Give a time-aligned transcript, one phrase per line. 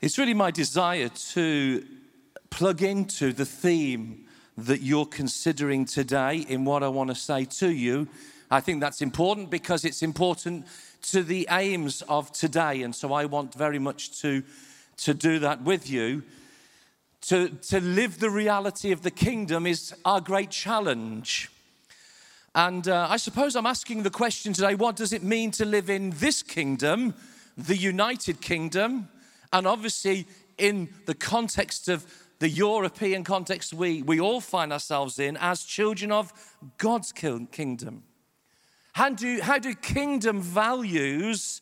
[0.00, 1.84] It's really my desire to
[2.48, 4.24] plug into the theme
[4.56, 8.08] that you're considering today in what I want to say to you.
[8.50, 10.66] I think that's important because it's important
[11.02, 12.80] to the aims of today.
[12.80, 14.42] And so I want very much to,
[14.98, 16.22] to do that with you.
[17.28, 21.50] To, to live the reality of the kingdom is our great challenge.
[22.54, 25.90] And uh, I suppose I'm asking the question today what does it mean to live
[25.90, 27.12] in this kingdom,
[27.58, 29.10] the United Kingdom,
[29.52, 30.26] and obviously
[30.58, 32.06] in the context of
[32.38, 36.32] the European context we, we all find ourselves in as children of
[36.78, 38.04] God's kingdom?
[38.92, 41.60] How do, how do kingdom values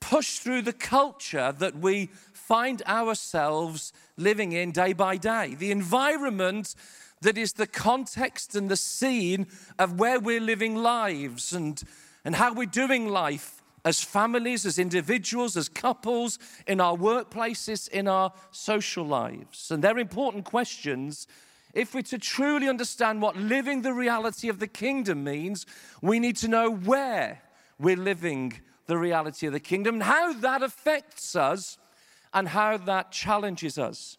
[0.00, 5.54] push through the culture that we find ourselves living in day by day?
[5.58, 6.74] The environment
[7.22, 9.46] that is the context and the scene
[9.78, 11.82] of where we're living lives and,
[12.24, 18.08] and how we're doing life as families, as individuals, as couples, in our workplaces, in
[18.08, 19.70] our social lives.
[19.70, 21.26] And they're important questions.
[21.74, 25.66] If we're to truly understand what living the reality of the kingdom means,
[26.00, 27.42] we need to know where
[27.78, 28.54] we're living
[28.86, 31.78] the reality of the kingdom and how that affects us
[32.32, 34.18] and how that challenges us.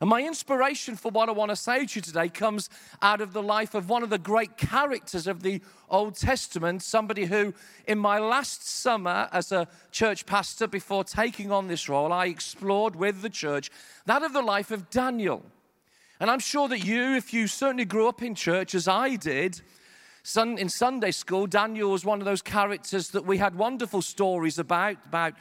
[0.00, 2.70] And my inspiration for what I want to say to you today comes
[3.02, 5.60] out of the life of one of the great characters of the
[5.90, 7.52] Old Testament, somebody who,
[7.86, 12.94] in my last summer as a church pastor before taking on this role, I explored
[12.94, 13.70] with the church
[14.06, 15.44] that of the life of Daniel.
[16.20, 19.60] And I'm sure that you, if you certainly grew up in church as I did,
[20.36, 24.96] in Sunday school, Daniel was one of those characters that we had wonderful stories about,
[25.06, 25.34] about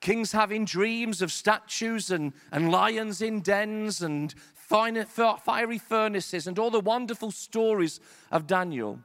[0.00, 6.70] kings having dreams of statues and, and lions in dens and fiery furnaces and all
[6.70, 8.98] the wonderful stories of Daniel.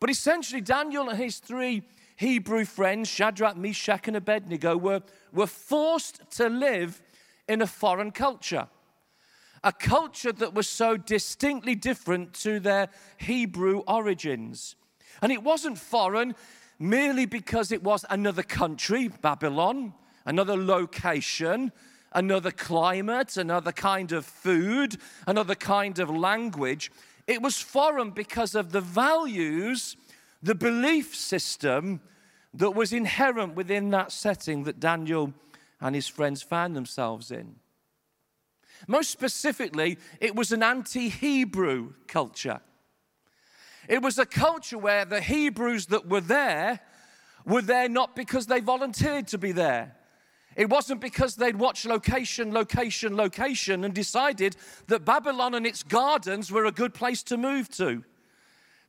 [0.00, 1.82] But essentially, Daniel and his three
[2.16, 7.00] Hebrew friends, Shadrach, Meshach, and Abednego, were, were forced to live
[7.48, 8.68] in a foreign culture.
[9.62, 14.76] A culture that was so distinctly different to their Hebrew origins.
[15.22, 16.34] And it wasn't foreign
[16.78, 21.72] merely because it was another country, Babylon, another location,
[22.12, 24.96] another climate, another kind of food,
[25.26, 26.90] another kind of language.
[27.26, 29.96] It was foreign because of the values,
[30.42, 32.00] the belief system
[32.52, 35.32] that was inherent within that setting that Daniel
[35.80, 37.56] and his friends found themselves in.
[38.86, 42.60] Most specifically, it was an anti Hebrew culture.
[43.88, 46.80] It was a culture where the Hebrews that were there
[47.44, 49.94] were there not because they volunteered to be there.
[50.56, 54.56] It wasn't because they'd watched location, location, location and decided
[54.86, 58.04] that Babylon and its gardens were a good place to move to.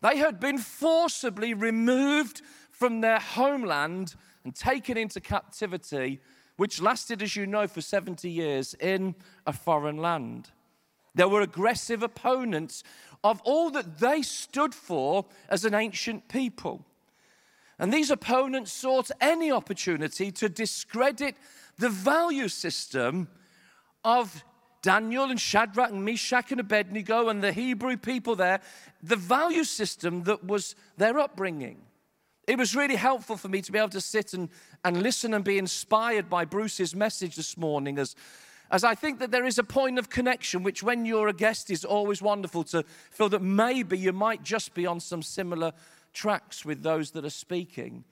[0.01, 6.19] They had been forcibly removed from their homeland and taken into captivity,
[6.57, 9.15] which lasted, as you know, for 70 years in
[9.47, 10.51] a foreign land.
[11.15, 12.83] There were aggressive opponents
[13.23, 16.85] of all that they stood for as an ancient people.
[17.77, 21.35] And these opponents sought any opportunity to discredit
[21.77, 23.27] the value system
[24.03, 24.43] of
[24.81, 28.61] Daniel and Shadrach and Meshach and Abednego and the Hebrew people there,
[29.01, 31.81] the value system that was their upbringing.
[32.47, 34.49] It was really helpful for me to be able to sit and,
[34.83, 38.15] and listen and be inspired by Bruce's message this morning as,
[38.69, 41.71] as I think that there is a point of connection, which when you're a guest
[41.71, 45.73] is always wonderful to feel that maybe you might just be on some similar
[46.15, 48.03] tracks with those that are speaking.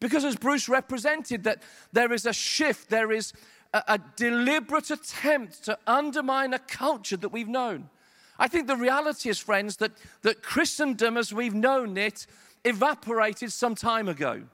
[0.00, 1.62] Because as Bruce represented, that
[1.92, 3.34] there is a shift, there is
[3.74, 7.90] a, a deliberate attempt to undermine a culture that we've known.
[8.38, 12.26] I think the reality is, friends, that, that Christendom as we've known it
[12.64, 14.44] evaporated some time ago.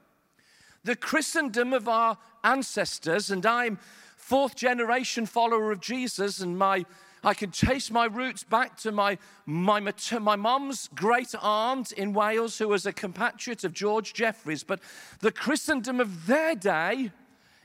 [0.83, 3.79] The Christendom of our ancestors, and I'm
[4.17, 6.85] fourth generation follower of Jesus, and my
[7.23, 9.79] I can trace my roots back to my, my,
[10.19, 14.63] my mum's great aunt in Wales, who was a compatriot of George Jeffreys.
[14.63, 14.79] But
[15.19, 17.11] the Christendom of their day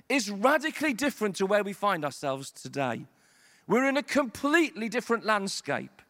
[0.09, 3.07] is radically different to where we find ourselves today.
[3.67, 6.03] We're in a completely different landscape.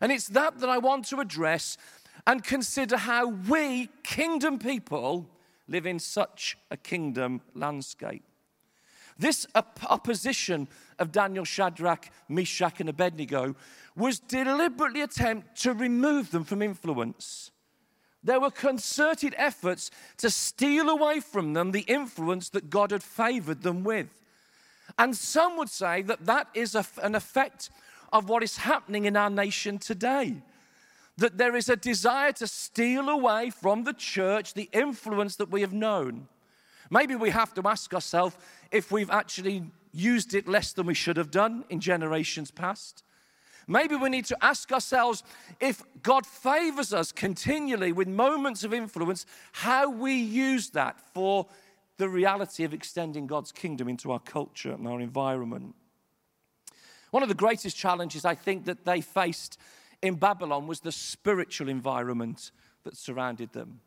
[0.00, 1.76] And it's that that I want to address
[2.26, 5.28] and consider how we, kingdom people,
[5.68, 8.22] live in such a kingdom landscape.
[9.22, 10.66] This opposition
[10.98, 13.54] of Daniel, Shadrach, Meshach, and Abednego
[13.94, 17.52] was deliberately attempt to remove them from influence.
[18.24, 23.62] There were concerted efforts to steal away from them the influence that God had favored
[23.62, 24.08] them with.
[24.98, 27.70] And some would say that that is a, an effect
[28.12, 30.34] of what is happening in our nation today.
[31.16, 35.60] That there is a desire to steal away from the church the influence that we
[35.60, 36.26] have known.
[36.92, 38.36] Maybe we have to ask ourselves
[38.70, 43.02] if we've actually used it less than we should have done in generations past.
[43.66, 45.22] Maybe we need to ask ourselves
[45.58, 51.46] if God favors us continually with moments of influence, how we use that for
[51.96, 55.74] the reality of extending God's kingdom into our culture and our environment.
[57.10, 59.58] One of the greatest challenges I think that they faced
[60.02, 62.50] in Babylon was the spiritual environment
[62.84, 63.80] that surrounded them.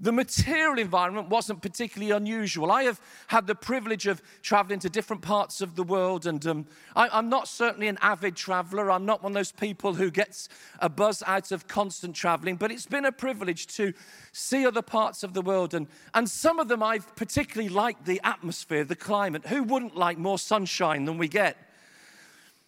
[0.00, 2.72] The material environment wasn't particularly unusual.
[2.72, 6.66] I have had the privilege of traveling to different parts of the world, and um,
[6.96, 8.90] I, am not certainly an avid traveler.
[8.90, 10.48] I'm not one of those people who gets
[10.80, 13.92] a buzz out of constant traveling, but it's been a privilege to
[14.32, 15.74] see other parts of the world.
[15.74, 19.46] And, and some of them I've particularly liked the atmosphere, the climate.
[19.46, 21.56] Who wouldn't like more sunshine than we get?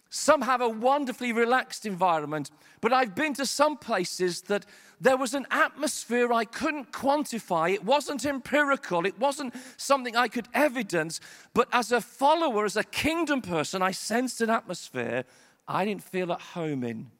[0.09, 2.49] Some have a wonderfully relaxed environment,
[2.79, 4.65] but I've been to some places that
[5.01, 7.73] there was an atmosphere I couldn't quantify.
[7.73, 11.19] It wasn't empirical, it wasn't something I could evidence,
[11.53, 15.25] but as a follower, as a kingdom person, I sensed an atmosphere
[15.67, 17.11] I didn't feel at home in.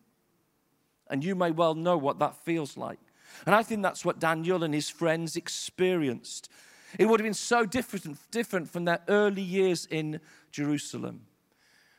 [1.10, 3.00] And you may well know what that feels like.
[3.46, 6.50] And I think that's what Daniel and his friends experienced.
[6.98, 11.22] It would have been so different, different from their early years in Jerusalem.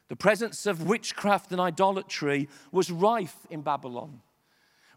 [0.09, 4.21] The presence of witchcraft and idolatry was rife in Babylon.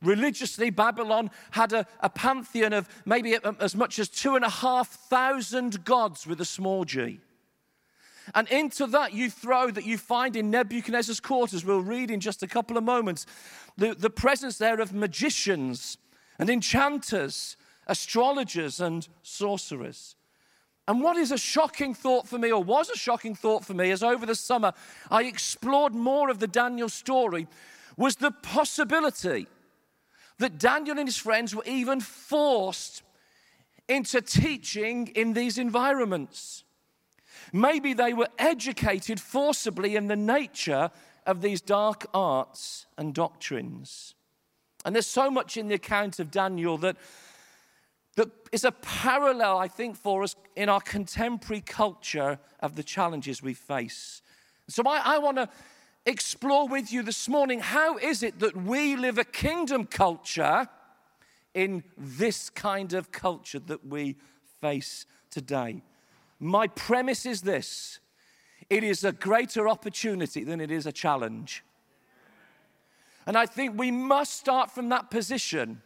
[0.02, 4.44] Religiously, Babylon had a, a pantheon of maybe uh, um, as much as two and
[4.44, 7.20] a half thousand gods with a small g.
[8.34, 12.42] And into that you throw that you find in Nebuchadnezzar's quarters, we'll read in just
[12.42, 13.26] a couple of moments,
[13.78, 15.98] the, the presence there of magicians
[16.40, 20.16] and enchanters, astrologers and sorcerers.
[20.92, 23.92] And what is a shocking thought for me, or was a shocking thought for me,
[23.92, 24.74] as over the summer
[25.10, 27.48] I explored more of the Daniel story,
[27.96, 29.48] was the possibility
[30.40, 33.04] that Daniel and his friends were even forced
[33.88, 36.66] into teaching in these environments.
[37.54, 40.92] Maybe they were educated forcibly in the nature
[41.26, 44.14] of these dark arts and doctrines.
[44.84, 46.98] And there's so much in the account of Daniel that
[48.16, 53.42] that is a parallel, I think, for us in our contemporary culture of the challenges
[53.42, 54.22] we face.
[54.68, 55.50] So I, I want to
[56.06, 60.68] explore with you this morning how is it that we live a kingdom culture
[61.54, 64.16] in this kind of culture that we
[64.60, 65.84] face today.
[66.40, 68.00] My premise is this
[68.70, 71.64] it is a greater opportunity than it is a challenge.
[73.28, 75.82] And I think we must start from that position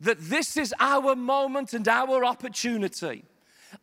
[0.00, 3.24] that this is our moment and our opportunity.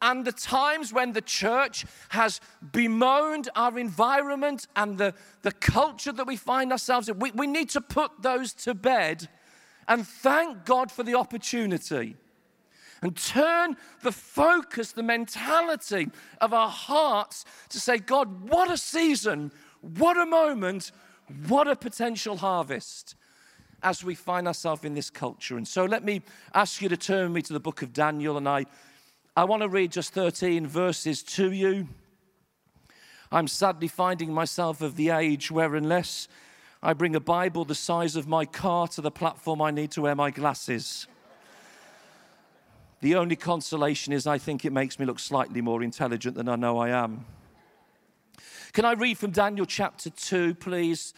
[0.01, 2.39] And the times when the church has
[2.71, 7.69] bemoaned our environment and the, the culture that we find ourselves in, we, we need
[7.71, 9.27] to put those to bed
[9.87, 12.15] and thank God for the opportunity
[13.01, 19.51] and turn the focus, the mentality of our hearts to say, God, what a season,
[19.81, 20.91] what a moment,
[21.47, 23.15] what a potential harvest
[23.83, 25.57] as we find ourselves in this culture.
[25.57, 26.21] And so let me
[26.53, 28.65] ask you to turn me to the book of Daniel, and I,
[29.35, 31.87] I want to read just 13 verses to you.
[33.31, 36.27] I'm sadly finding myself of the age where, unless
[36.81, 40.01] I bring a Bible the size of my car to the platform, I need to
[40.01, 41.07] wear my glasses.
[43.01, 46.55] The only consolation is I think it makes me look slightly more intelligent than I
[46.55, 47.25] know I am.
[48.71, 51.13] Can I read from Daniel chapter 2, please?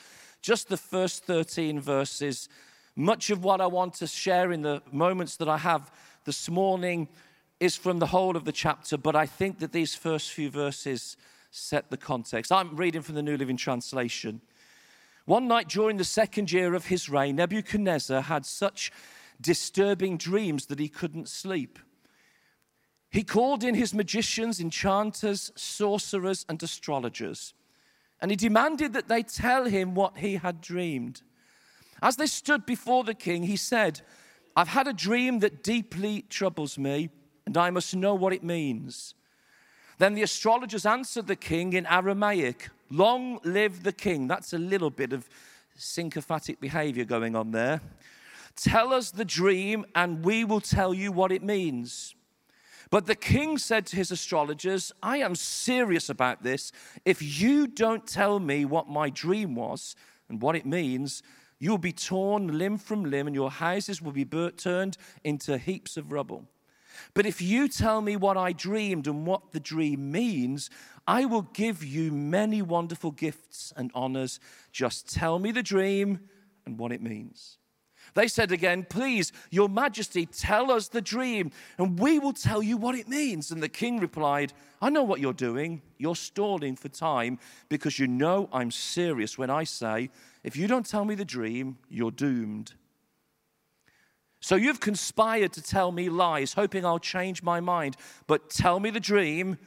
[0.46, 2.48] Just the first 13 verses.
[2.96, 5.92] Much of what I want to share in the moments that I have
[6.24, 7.10] this morning
[7.60, 11.18] is from the whole of the chapter, but I think that these first few verses
[11.50, 12.52] set the context.
[12.52, 14.40] I'm reading from the New Living Translation.
[15.26, 18.92] One night during the second year of his reign, Nebuchadnezzar had such
[19.42, 21.80] disturbing dreams that he couldn't sleep.
[23.10, 27.56] He called in his magicians, enchanters, sorcerers, and astrologers
[28.22, 31.22] and he demanded that they tell him what he had dreamed.
[32.02, 34.02] As they stood before the king, he said,
[34.56, 37.10] I've had a dream that deeply troubles me,
[37.46, 39.14] and I must know what it means.
[39.98, 44.28] Then the astrologers answered the king in Aramaic, Long live the king.
[44.28, 45.28] That's a little bit of
[45.76, 47.82] syncophatic behavior going on there.
[48.56, 52.16] Tell us the dream, and we will tell you what it means.
[52.90, 56.72] But the king said to his astrologers, I am serious about this.
[57.04, 59.96] If you don't tell me what my dream was
[60.30, 61.24] and what it means,
[61.60, 66.12] you'll be torn limb from limb and your houses will be turned into heaps of
[66.12, 66.46] rubble.
[67.14, 70.70] But if you tell me what I dreamed and what the dream means,
[71.08, 74.40] I will give you many wonderful gifts and honors.
[74.72, 76.22] Just tell me the dream
[76.66, 77.58] and what it means.
[78.16, 82.78] They said again, Please, your majesty, tell us the dream, and we will tell you
[82.78, 83.52] what it means.
[83.52, 85.82] And the king replied, I know what you're doing.
[85.98, 90.10] You're stalling for time because you know I'm serious when I say,
[90.44, 92.74] If you don't tell me the dream, you're doomed.
[94.40, 97.98] So you've conspired to tell me lies, hoping I'll change my mind.
[98.28, 99.58] But tell me the dream,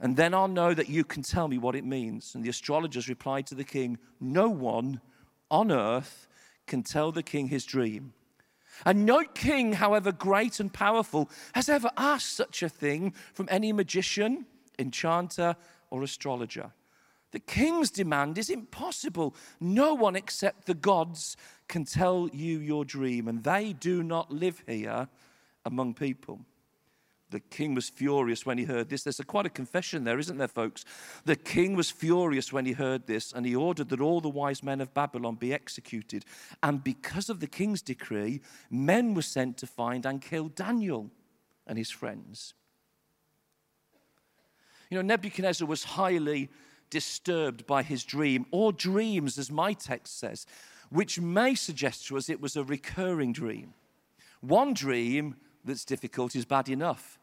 [0.00, 2.34] and then I'll know that you can tell me what it means.
[2.34, 5.00] And the astrologers replied to the king, No one
[5.50, 6.28] on earth
[6.66, 8.12] can tell the king his dream.
[8.84, 13.72] And no king, however great and powerful, has ever asked such a thing from any
[13.72, 14.46] magician,
[14.78, 15.56] enchanter,
[15.90, 16.72] or astrologer.
[17.32, 19.34] The king's demand is impossible.
[19.60, 21.36] No one except the gods
[21.68, 25.08] can tell you your dream, and they do not live here
[25.64, 26.40] among people.
[27.30, 29.02] The king was furious when he heard this.
[29.02, 30.84] There's a, quite a confession there, isn't there, folks?
[31.24, 34.62] The king was furious when he heard this, and he ordered that all the wise
[34.62, 36.24] men of Babylon be executed.
[36.62, 41.10] And because of the king's decree, men were sent to find and kill Daniel
[41.66, 42.54] and his friends.
[44.88, 46.48] You know, Nebuchadnezzar was highly
[46.90, 50.46] disturbed by his dream, or dreams, as my text says,
[50.90, 53.74] which may suggest to us it was a recurring dream.
[54.40, 55.34] One dream
[55.66, 57.18] that's difficult is bad enough.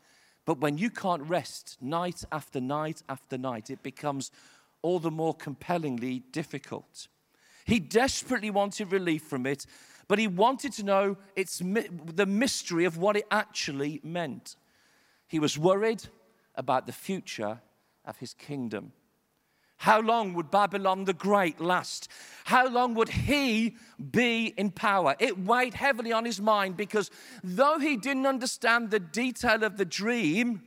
[0.46, 4.32] But when you can't rest night after night after night, it becomes
[4.82, 7.08] all the more compellingly difficult.
[7.66, 9.66] He desperately wanted relief from it,
[10.08, 14.58] but he wanted to know its, the mystery of what it actually meant.
[15.28, 16.04] He was worried
[16.56, 17.62] about the future
[18.06, 18.92] of his kingdom.
[19.84, 22.08] How long would Babylon the Great last?
[22.46, 23.76] How long would he
[24.12, 25.14] be in power?
[25.20, 27.12] It weighed heavily on his mind because
[27.44, 30.62] though he didn't understand the detail of the dream,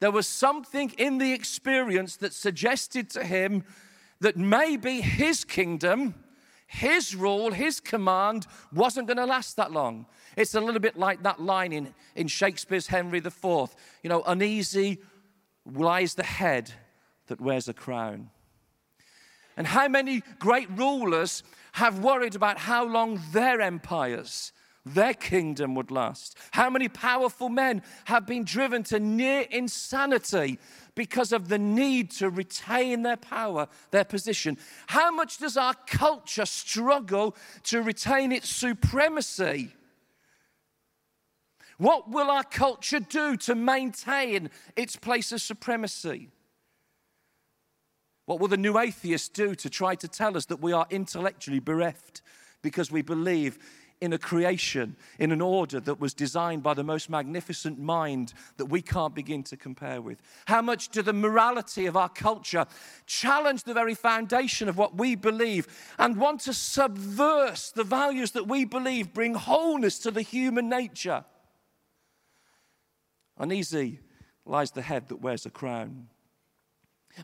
[0.00, 3.64] there was something in the experience that suggested to him
[4.20, 6.14] that maybe his kingdom,
[6.66, 10.06] his rule, his command wasn't going to last that long.
[10.38, 13.44] It's a little bit like that line in, in Shakespeare's Henry IV.
[14.02, 15.02] You know, uneasy
[15.66, 16.72] lies the head
[17.26, 18.30] that wears a crown.
[19.56, 21.42] And how many great rulers
[21.72, 24.52] have worried about how long their empires,
[24.84, 26.36] their kingdom would last?
[26.50, 30.58] How many powerful men have been driven to near insanity
[30.94, 34.58] because of the need to retain their power, their position?
[34.88, 39.72] How much does our culture struggle to retain its supremacy?
[41.78, 46.30] What will our culture do to maintain its place of supremacy?
[48.26, 51.60] What will the new atheists do to try to tell us that we are intellectually
[51.60, 52.22] bereft
[52.60, 53.58] because we believe
[54.00, 58.66] in a creation, in an order that was designed by the most magnificent mind that
[58.66, 60.20] we can't begin to compare with?
[60.46, 62.66] How much do the morality of our culture
[63.06, 65.66] challenge the very foundation of what we believe
[65.98, 71.24] and want to subvert the values that we believe bring wholeness to the human nature?
[73.38, 74.00] Uneasy
[74.44, 76.08] lies the head that wears a crown.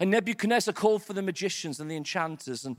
[0.01, 2.77] And Nebuchadnezzar called for the magicians and the enchanters, and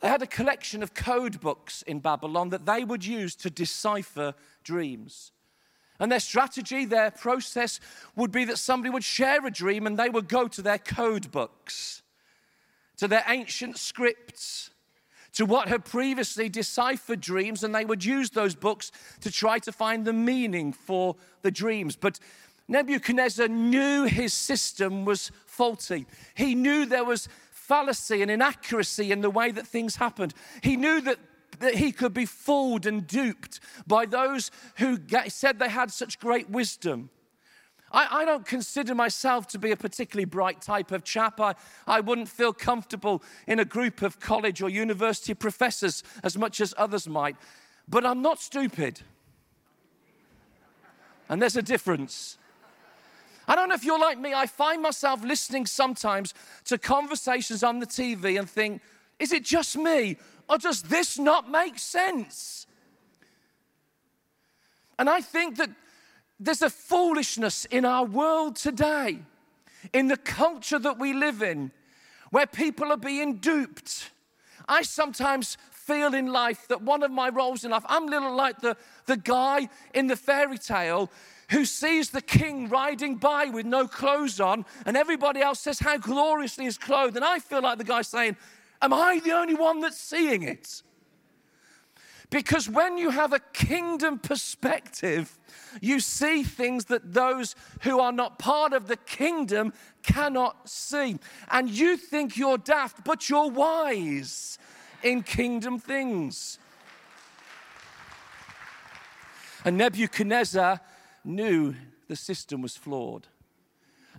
[0.00, 4.34] they had a collection of code books in Babylon that they would use to decipher
[4.62, 5.32] dreams.
[5.98, 7.80] And their strategy, their process
[8.14, 11.30] would be that somebody would share a dream and they would go to their code
[11.30, 12.02] books,
[12.98, 14.70] to their ancient scripts,
[15.32, 18.90] to what had previously deciphered dreams, and they would use those books
[19.20, 21.94] to try to find the meaning for the dreams.
[21.94, 22.18] But
[22.68, 26.06] Nebuchadnezzar knew his system was faulty.
[26.34, 30.34] He knew there was fallacy and inaccuracy in the way that things happened.
[30.62, 31.18] He knew that,
[31.60, 36.50] that he could be fooled and duped by those who said they had such great
[36.50, 37.10] wisdom.
[37.92, 41.40] I, I, don't consider myself to be a particularly bright type of chap.
[41.40, 41.54] I,
[41.86, 46.74] I wouldn't feel comfortable in a group of college or university professors as much as
[46.76, 47.36] others might.
[47.88, 49.02] But I'm not stupid.
[51.28, 52.38] And there's a difference.
[53.48, 54.34] I don't know if you're like me.
[54.34, 56.34] I find myself listening sometimes
[56.64, 58.82] to conversations on the TV and think,
[59.18, 60.16] is it just me?
[60.48, 62.66] Or does this not make sense?
[64.98, 65.70] And I think that
[66.38, 69.20] there's a foolishness in our world today,
[69.92, 71.70] in the culture that we live in,
[72.30, 74.10] where people are being duped.
[74.68, 78.34] I sometimes feel in life that one of my roles in life, I'm a little
[78.34, 78.76] like the,
[79.06, 81.10] the guy in the fairy tale
[81.50, 85.96] who sees the king riding by with no clothes on, and everybody else says how
[85.96, 87.16] gloriously he's clothed.
[87.16, 88.36] And I feel like the guy saying,
[88.82, 90.82] Am I the only one that's seeing it?
[92.28, 95.38] Because when you have a kingdom perspective,
[95.80, 99.72] you see things that those who are not part of the kingdom
[100.02, 101.18] cannot see.
[101.50, 104.58] And you think you're daft, but you're wise
[105.02, 106.58] in kingdom things.
[109.64, 110.80] And Nebuchadnezzar
[111.26, 111.74] knew
[112.08, 113.26] the system was flawed.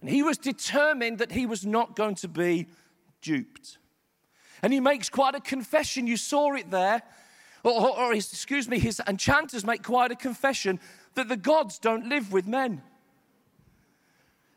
[0.01, 2.67] And he was determined that he was not going to be
[3.21, 3.77] duped.
[4.61, 6.07] And he makes quite a confession.
[6.07, 7.01] You saw it there.
[7.63, 10.79] Or, or, or his, excuse me, his enchanters make quite a confession
[11.15, 12.81] that the gods don't live with men.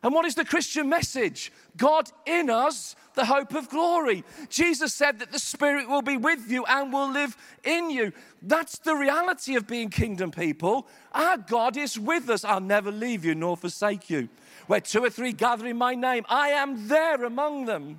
[0.02, 1.52] And what is the Christian message?
[1.76, 4.24] God in us, the hope of glory.
[4.48, 8.12] Jesus said that the Spirit will be with you and will live in you.
[8.40, 10.86] That's the reality of being kingdom people.
[11.12, 12.44] Our God is with us.
[12.44, 14.30] I'll never leave you nor forsake you.
[14.68, 17.98] Where two or three gather in my name, I am there among them.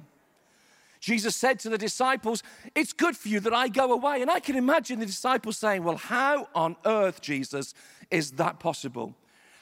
[0.99, 2.41] Jesus said to the disciples,
[2.73, 4.21] It's good for you that I go away.
[4.21, 7.73] And I can imagine the disciples saying, Well, how on earth, Jesus,
[8.09, 9.15] is that possible?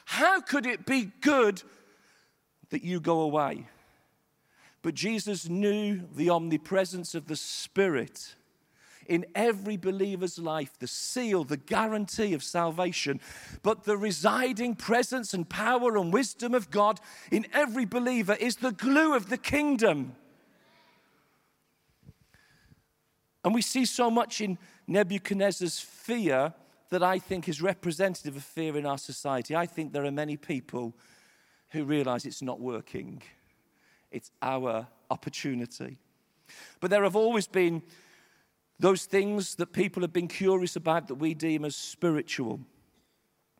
[0.04, 1.62] How could it be good
[2.70, 3.66] that you go away?
[4.82, 8.34] But Jesus knew the omnipresence of the Spirit
[9.06, 13.20] in every believer's life, the seal, the guarantee of salvation,
[13.62, 17.00] but the residing presence and power and wisdom of God
[17.30, 20.14] in every believer is the glue of the kingdom.
[23.44, 26.54] And we see so much in Nebuchadnezzar's fear
[26.90, 29.56] that I think is representative of fear in our society.
[29.56, 30.94] I think there are many people
[31.70, 33.22] who realize it's not working,
[34.10, 35.98] it's our opportunity.
[36.80, 37.82] But there have always been
[38.78, 42.60] those things that people have been curious about that we deem as spiritual.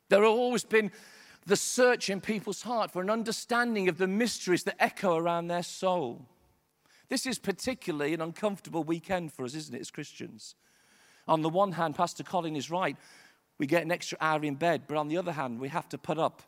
[0.09, 0.91] There have always been
[1.47, 5.63] the search in people's heart for an understanding of the mysteries that echo around their
[5.63, 6.27] soul.
[7.09, 10.55] This is particularly an uncomfortable weekend for us, isn't it, as Christians?
[11.29, 12.97] On the one hand, Pastor Colin is right.
[13.59, 15.99] We get an extra hour in bed, but on the other hand, we have to
[15.99, 16.43] put up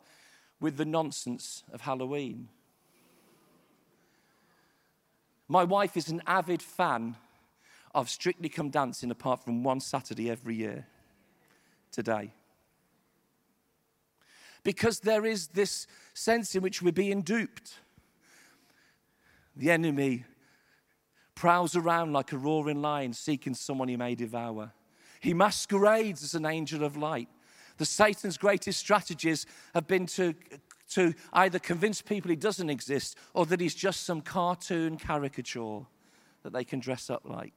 [0.63, 2.47] with the nonsense of Halloween.
[5.49, 7.17] My wife is an avid fan
[7.93, 10.87] of Strictly Come Dancing, apart from one Saturday every year,
[11.91, 12.31] today.
[14.63, 17.73] Because there is this sense in which we're being duped.
[19.57, 20.23] The enemy
[21.35, 24.71] prowls around like a roaring lion seeking someone he may devour.
[25.19, 27.27] He masquerades as an angel of light.
[27.83, 30.33] The Satan's greatest strategies have been to,
[30.91, 35.81] to either convince people he doesn't exist or that he's just some cartoon caricature
[36.43, 37.51] that they can dress up like.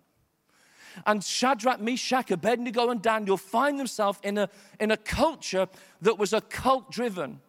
[1.06, 4.48] And Shadrach, Meshach, Abednego, and Daniel find themselves in a,
[4.80, 5.68] in a culture
[6.02, 7.40] that was occult driven.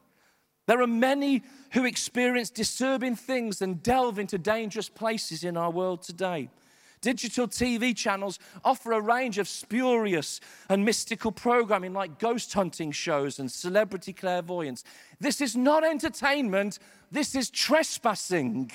[0.67, 6.03] There are many who experience disturbing things and delve into dangerous places in our world
[6.03, 6.51] today.
[7.01, 13.39] Digital TV channels offer a range of spurious and mystical programming like ghost hunting shows
[13.39, 14.83] and celebrity clairvoyance.
[15.19, 16.79] This is not entertainment,
[17.11, 18.71] this is trespassing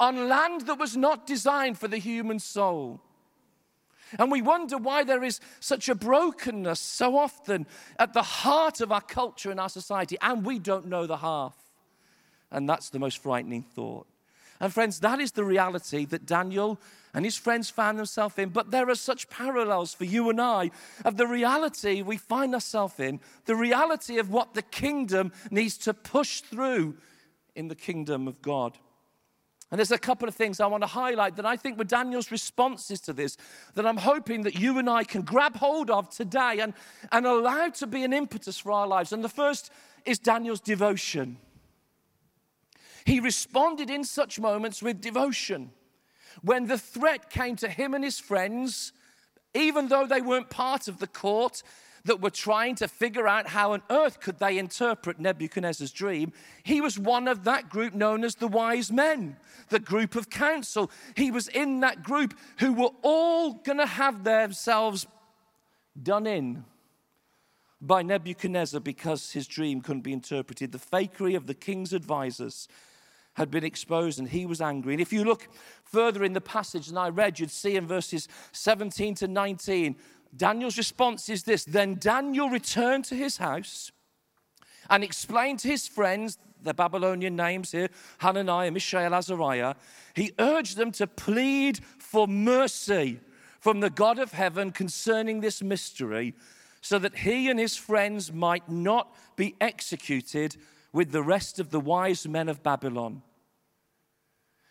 [0.00, 3.00] on land that was not designed for the human soul.
[4.18, 7.66] And we wonder why there is such a brokenness so often
[7.98, 11.56] at the heart of our culture and our society, and we don't know the half.
[12.50, 14.06] And that's the most frightening thought.
[14.60, 16.80] And friends, that is the reality that Daniel
[17.14, 18.50] and his friends found themselves in.
[18.50, 20.70] But there are such parallels for you and I
[21.04, 25.94] of the reality we find ourselves in, the reality of what the kingdom needs to
[25.94, 26.96] push through
[27.54, 28.78] in the kingdom of God.
[29.70, 32.30] And there's a couple of things I want to highlight that I think were Daniel's
[32.30, 33.36] responses to this
[33.74, 36.72] that I'm hoping that you and I can grab hold of today and,
[37.12, 39.12] and allow to be an impetus for our lives.
[39.12, 39.70] And the first
[40.06, 41.36] is Daniel's devotion.
[43.08, 45.70] He responded in such moments with devotion.
[46.42, 48.92] When the threat came to him and his friends,
[49.54, 51.62] even though they weren't part of the court,
[52.04, 56.82] that were trying to figure out how on earth could they interpret Nebuchadnezzar's dream, he
[56.82, 59.38] was one of that group known as the wise men,
[59.70, 60.90] the group of counsel.
[61.16, 65.06] He was in that group who were all going to have themselves
[66.00, 66.66] done in
[67.80, 70.72] by Nebuchadnezzar because his dream couldn't be interpreted.
[70.72, 72.68] The fakery of the king's advisors
[73.38, 74.92] had been exposed and he was angry.
[74.92, 75.48] And if you look
[75.84, 79.96] further in the passage than I read, you'd see in verses 17 to 19
[80.36, 83.90] Daniel's response is this Then Daniel returned to his house
[84.90, 89.74] and explained to his friends, the Babylonian names here, Hananiah, Mishael, Azariah,
[90.14, 93.20] he urged them to plead for mercy
[93.60, 96.34] from the God of heaven concerning this mystery,
[96.80, 100.56] so that he and his friends might not be executed
[100.92, 103.22] with the rest of the wise men of Babylon.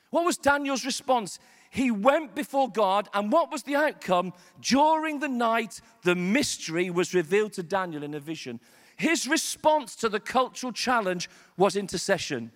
[0.10, 1.40] What was Daniel's response?
[1.70, 4.34] he went before God, and what was the outcome?
[4.62, 8.60] During the night, the mystery was revealed to Daniel in a vision.
[8.96, 12.52] His response to the cultural challenge was intercession.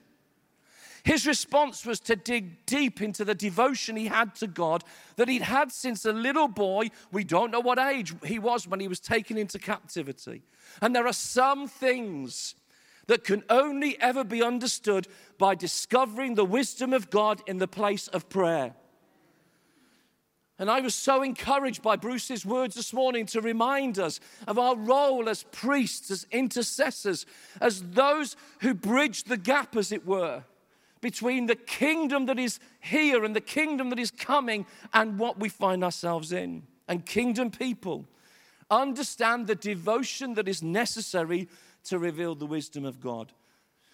[1.03, 4.83] His response was to dig deep into the devotion he had to God
[5.15, 6.89] that he'd had since a little boy.
[7.11, 10.43] We don't know what age he was when he was taken into captivity.
[10.79, 12.53] And there are some things
[13.11, 15.05] that can only ever be understood
[15.37, 18.73] by discovering the wisdom of God in the place of prayer.
[20.57, 24.77] And I was so encouraged by Bruce's words this morning to remind us of our
[24.77, 27.25] role as priests, as intercessors,
[27.59, 30.45] as those who bridge the gap, as it were,
[31.01, 35.49] between the kingdom that is here and the kingdom that is coming and what we
[35.49, 36.63] find ourselves in.
[36.87, 38.07] And kingdom people
[38.69, 41.49] understand the devotion that is necessary
[41.85, 43.31] to reveal the wisdom of God.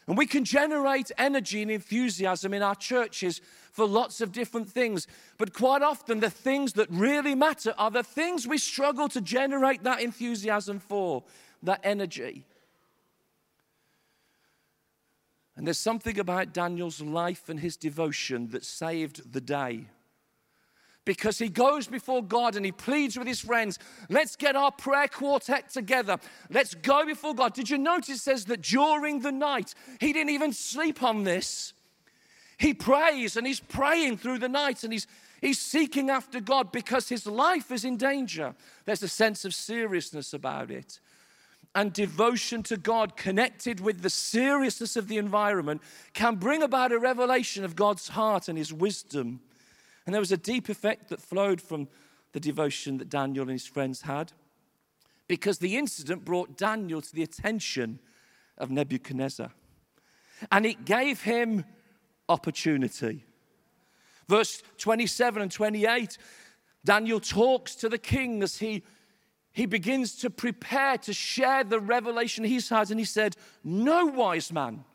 [0.08, 3.42] And we can generate energy and enthusiasm in our churches
[3.74, 5.06] for lots of different things.
[5.38, 9.84] But quite often, the things that really matter are the things we struggle to generate
[9.84, 11.24] that enthusiasm for,
[11.62, 12.46] that energy.
[15.58, 19.88] And there's something about Daniel's life and his devotion that saved the day
[21.08, 25.08] because he goes before God and he pleads with his friends, let's get our prayer
[25.08, 26.18] quartet together.
[26.50, 27.54] Let's go before God.
[27.54, 31.74] Did you notice says that during the night, he didn't even sleep on this.
[32.58, 35.08] He prays and he's praying through the night and he's
[35.40, 38.56] He's seeking after God because his life is in danger.
[38.86, 41.00] There's a sense of seriousness about it.
[41.76, 45.84] And devotion to God, connected with the seriousness of the environment,
[46.16, 49.42] can bring about a revelation of God's heart and his wisdom
[50.08, 51.90] and there was a deep effect that flowed from
[52.32, 54.32] the devotion that Daniel and his friends had
[55.28, 58.00] because the incident brought Daniel to the attention
[58.58, 59.52] of Nebuchadnezzar.
[60.50, 61.66] And it gave him
[62.30, 63.26] opportunity.
[64.30, 66.18] Verse 27 and 28,
[66.86, 68.84] Daniel talks to the king as he,
[69.52, 72.92] he begins to prepare to share the revelation he's had.
[72.92, 74.86] And he said, No wise man,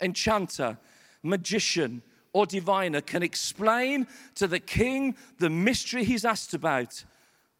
[0.00, 0.78] enchanter,
[1.24, 2.02] magician,
[2.34, 7.04] or diviner can explain to the king the mystery he's asked about,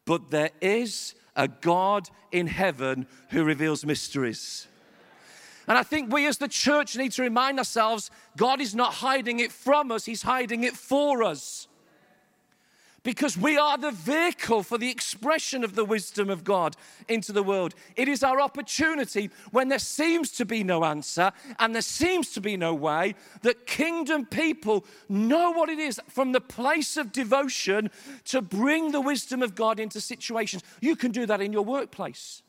[0.05, 4.67] but there is a God in heaven who reveals mysteries.
[5.67, 9.39] And I think we as the church need to remind ourselves God is not hiding
[9.39, 11.67] it from us, He's hiding it for us
[13.05, 16.75] because we are the vehicle for the expression of the wisdom of God
[17.07, 17.75] into the world.
[17.95, 22.41] It is our opportunity when there seems to be no answer and there seems to
[22.41, 23.13] be no way
[23.43, 27.91] that kingdom people know what it is from the place of devotion
[28.25, 30.63] to bring the wisdom of God into situations.
[30.81, 32.41] You can do that in your workplace.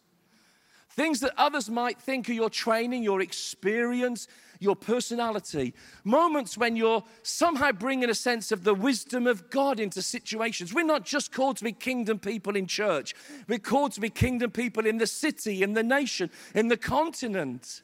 [0.88, 4.26] Things that others might think are your training, your experience,
[4.58, 5.74] your personality.
[6.04, 10.72] Moments when you're somehow bringing a sense of the wisdom of God into situations.
[10.72, 13.14] We're not just called to be kingdom people in church,
[13.48, 17.82] we're called to be kingdom people in the city, in the nation, in the continent.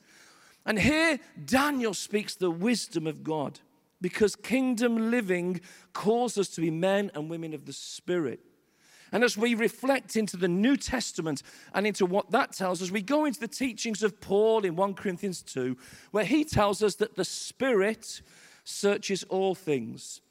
[0.65, 3.61] And here Daniel speaks the wisdom of God
[4.01, 5.61] because kingdom living
[5.93, 8.41] calls us to be men and women of the Spirit.
[9.13, 11.43] And as we reflect into the New Testament
[11.75, 14.95] and into what that tells us, we go into the teachings of Paul in 1
[14.95, 15.77] Corinthians 2,
[16.11, 18.23] where he tells us that the Spirit
[18.65, 20.23] searches all things,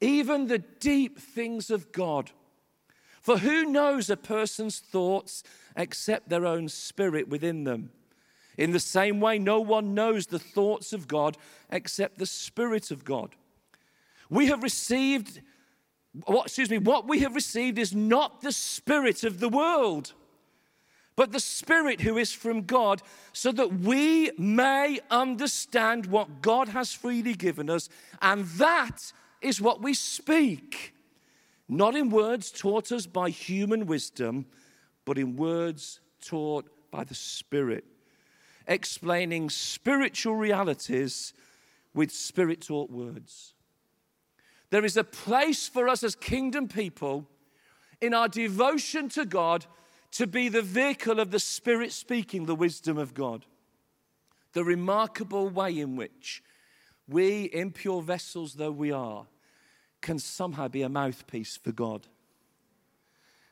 [0.00, 2.30] even the deep things of God.
[3.22, 5.42] For who knows a person's thoughts
[5.76, 7.90] except their own spirit within them?
[8.56, 11.36] In the same way, no one knows the thoughts of God
[11.70, 13.34] except the Spirit of God.
[14.28, 15.40] We have received
[16.26, 20.12] what, excuse me, what we have received is not the spirit of the world,
[21.16, 26.92] but the spirit who is from God, so that we may understand what God has
[26.92, 27.88] freely given us.
[28.22, 30.94] And that is what we speak,
[31.68, 34.46] not in words taught us by human wisdom,
[35.04, 37.84] but in words taught by the Spirit,
[38.66, 41.32] explaining spiritual realities
[41.94, 43.54] with spirit taught words.
[44.70, 47.26] There is a place for us as kingdom people
[48.00, 49.66] in our devotion to God
[50.12, 53.46] to be the vehicle of the Spirit speaking the wisdom of God.
[54.52, 56.42] The remarkable way in which
[57.08, 59.26] we, impure vessels though we are,
[60.00, 62.06] can somehow be a mouthpiece for God.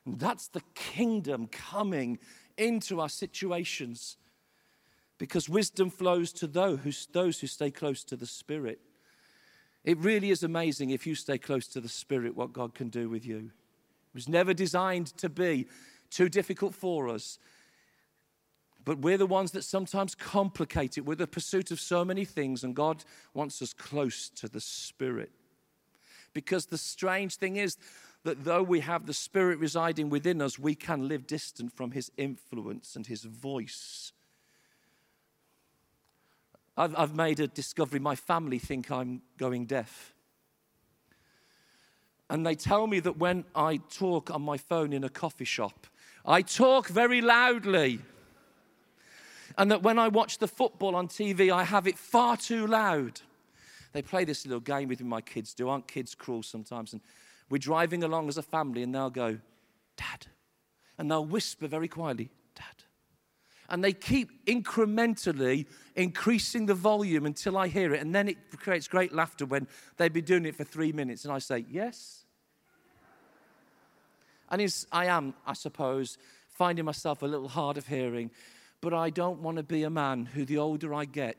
[0.06, 2.18] And that's the kingdom coming
[2.56, 4.16] into our situations
[5.18, 8.80] because wisdom flows to those who, those who stay close to the Spirit.
[9.84, 13.08] It really is amazing if you stay close to the Spirit what God can do
[13.08, 13.36] with you.
[13.36, 15.66] It was never designed to be
[16.10, 17.38] too difficult for us.
[18.84, 22.64] But we're the ones that sometimes complicate it with the pursuit of so many things,
[22.64, 25.30] and God wants us close to the Spirit.
[26.32, 27.76] Because the strange thing is
[28.24, 32.10] that though we have the Spirit residing within us, we can live distant from His
[32.16, 34.12] influence and His voice.
[36.78, 37.98] I've, I've made a discovery.
[37.98, 40.14] My family think I'm going deaf.
[42.30, 45.88] And they tell me that when I talk on my phone in a coffee shop,
[46.24, 47.98] I talk very loudly.
[49.56, 53.22] And that when I watch the football on TV, I have it far too loud.
[53.92, 55.68] They play this little game with me, my kids do.
[55.68, 56.92] Aren't kids cruel sometimes?
[56.92, 57.02] And
[57.50, 59.38] we're driving along as a family, and they'll go,
[59.96, 60.26] Dad.
[60.96, 62.84] And they'll whisper very quietly, Dad.
[63.68, 68.00] And they keep incrementally increasing the volume until I hear it.
[68.00, 71.24] And then it creates great laughter when they've been doing it for three minutes.
[71.24, 72.24] And I say, Yes.
[74.50, 76.16] And I am, I suppose,
[76.48, 78.30] finding myself a little hard of hearing.
[78.80, 81.36] But I don't want to be a man who, the older I get,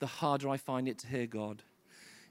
[0.00, 1.62] the harder I find it to hear God.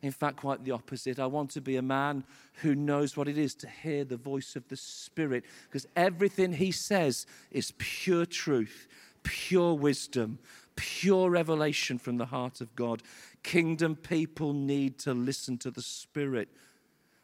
[0.02, 1.20] In fact, quite the opposite.
[1.20, 2.24] I want to be a man
[2.62, 6.72] who knows what it is to hear the voice of the Spirit because everything he
[6.72, 8.88] says is pure truth,
[9.28, 10.40] pure wisdom,
[10.76, 13.04] pure revelation from the heart of God.
[13.44, 16.48] Kingdom people need to listen to the Spirit.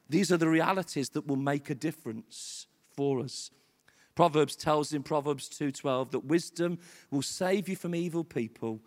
[0.10, 3.52] These are the realities that will make a difference for us.
[4.16, 6.78] Proverbs tells in Proverbs 2:12 that wisdom
[7.10, 8.82] will save you from evil people,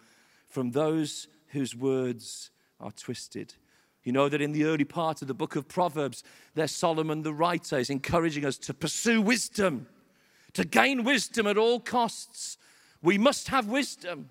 [0.46, 3.54] from those whose words are twisted.
[4.04, 6.22] You know that in the early part of the book of Proverbs,
[6.54, 9.88] there Solomon the writer is encouraging us to pursue wisdom,
[10.52, 12.56] to gain wisdom at all costs.
[13.02, 14.30] We must have wisdom.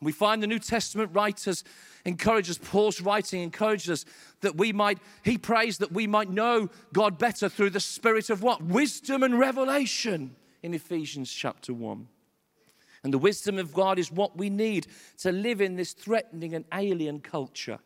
[0.00, 1.64] We find the New Testament writers
[2.04, 4.04] encourage us, Paul's writing encourages us
[4.40, 8.42] that we might, he prays that we might know God better through the spirit of
[8.42, 8.62] what?
[8.62, 12.08] Wisdom and revelation in Ephesians chapter 1.
[13.04, 14.86] And the wisdom of God is what we need
[15.18, 17.78] to live in this threatening and alien culture.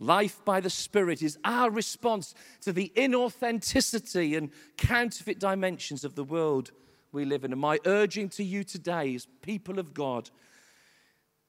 [0.00, 6.24] Life by the Spirit is our response to the inauthenticity and counterfeit dimensions of the
[6.24, 6.72] world
[7.14, 7.52] we live in.
[7.52, 10.30] And my urging to you today, as people of God,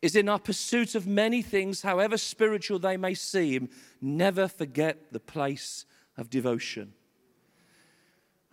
[0.01, 3.69] is in our pursuit of many things, however spiritual they may seem,
[4.01, 5.85] never forget the place
[6.17, 6.93] of devotion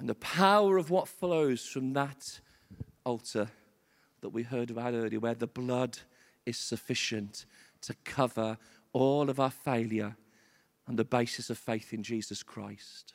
[0.03, 2.41] and the power of what flows from that
[3.05, 3.49] altar
[4.21, 5.97] that we heard about earlier, where the blood
[6.45, 7.47] is sufficient
[7.83, 8.59] to cover
[8.93, 10.17] all of our failure
[10.89, 13.15] on the basis of faith in Jesus Christ.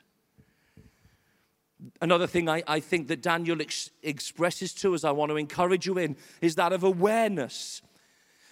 [2.02, 5.86] Another thing I, I think that Daniel ex- expresses to us, I want to encourage
[5.86, 7.82] you in, is that of awareness.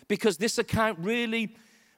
[0.07, 1.55] Because this account really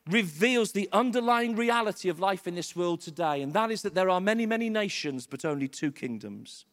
[0.10, 4.10] reveals the underlying reality of life in this world today, and that is that there
[4.10, 6.66] are many, many nations, but only two kingdoms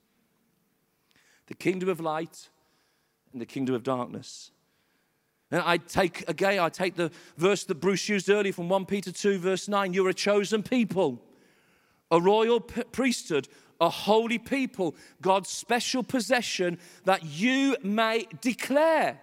[1.47, 2.49] the kingdom of light
[3.33, 4.51] and the kingdom of darkness.
[5.51, 9.13] And I take, again, I take the verse that Bruce used earlier from 1 Peter
[9.13, 9.93] 2, verse 9.
[9.93, 11.23] You're a chosen people,
[12.11, 13.47] a royal priesthood,
[13.81, 19.21] a holy people, God's special possession, that you may declare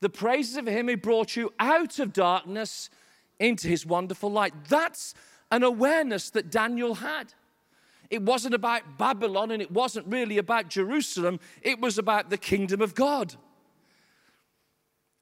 [0.00, 2.90] the praises of Him who brought you out of darkness
[3.38, 4.54] into His wonderful light.
[4.68, 5.14] That's
[5.50, 7.32] an awareness that Daniel had.
[8.10, 12.80] It wasn't about Babylon and it wasn't really about Jerusalem, it was about the kingdom
[12.80, 13.34] of God.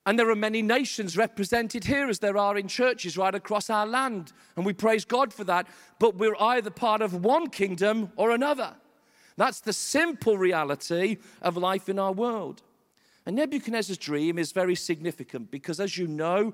[0.06, 3.86] And there are many nations represented here, as there are in churches right across our
[3.86, 4.32] land.
[4.56, 5.66] And we praise God for that.
[5.98, 8.74] But we're either part of one kingdom or another.
[9.36, 12.62] That's the simple reality of life in our world.
[13.26, 16.52] And Nebuchadnezzar's dream is very significant because, as you know,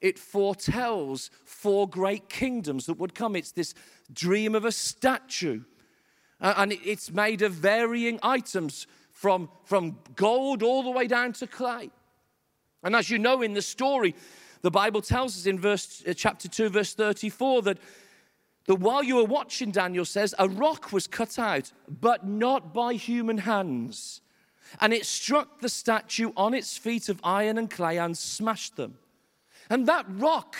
[0.00, 3.36] it foretells four great kingdoms that would come.
[3.36, 3.74] It's this
[4.12, 5.62] dream of a statue,
[6.40, 11.46] uh, and it's made of varying items from, from gold all the way down to
[11.46, 11.90] clay.
[12.86, 14.14] And as you know in the story,
[14.62, 17.78] the Bible tells us in verse, uh, chapter 2, verse 34, that,
[18.66, 22.94] that while you were watching, Daniel says, a rock was cut out, but not by
[22.94, 24.20] human hands.
[24.80, 28.98] And it struck the statue on its feet of iron and clay and smashed them.
[29.68, 30.54] And that rock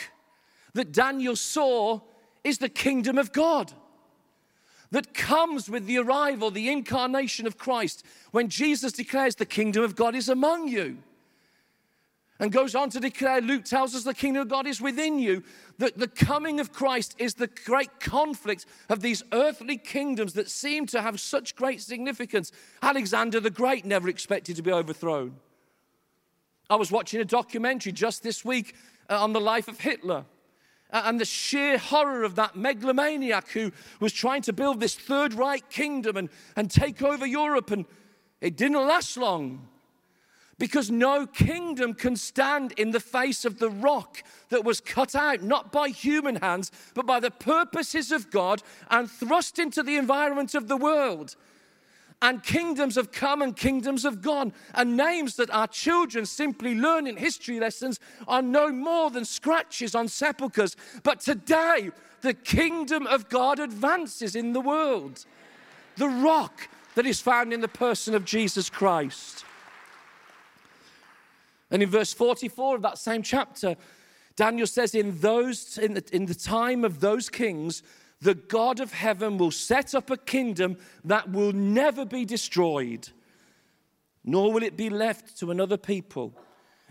[0.73, 2.01] that Daniel saw
[2.43, 3.71] is the kingdom of God
[4.91, 9.95] that comes with the arrival, the incarnation of Christ, when Jesus declares the kingdom of
[9.95, 10.97] God is among you
[12.39, 15.43] and goes on to declare, Luke tells us the kingdom of God is within you,
[15.79, 20.85] that the coming of Christ is the great conflict of these earthly kingdoms that seem
[20.87, 22.51] to have such great significance.
[22.81, 25.35] Alexander the Great never expected to be overthrown.
[26.69, 28.75] I was watching a documentary just this week
[29.09, 30.25] uh, on the life of Hitler
[30.91, 35.69] and the sheer horror of that megalomaniac who was trying to build this Third Reich
[35.69, 37.85] kingdom and, and take over Europe, and
[38.41, 39.67] it didn't last long
[40.59, 45.43] because no kingdom can stand in the face of the rock that was cut out,
[45.43, 50.55] not by human hands, but by the purposes of God and thrust into the environment
[50.55, 51.35] of the world.
[52.19, 54.51] And kingdoms have come and kingdoms have gone.
[54.73, 59.93] And names that our children simply learn in history lessons are no more than scratches
[59.93, 60.75] on sepulchres.
[61.03, 61.91] But today,
[62.21, 65.25] the kingdom of God advances in the world.
[65.97, 69.45] The rock that is found in the person of Jesus Christ.
[71.69, 73.75] And in verse 44 of that same chapter,
[74.35, 77.83] Daniel says, In those in the, in the time of those kings,
[78.21, 83.09] the God of heaven will set up a kingdom that will never be destroyed,
[84.23, 86.33] nor will it be left to another people.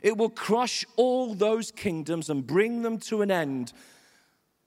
[0.02, 3.72] It will crush all those kingdoms and bring them to an end,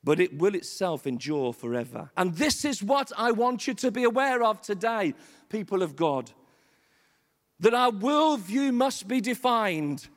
[0.04, 2.10] but it will itself endure forever.
[2.18, 5.14] And this is what I want you to be aware of today,
[5.50, 6.32] people of God
[7.60, 10.08] that our worldview must be defined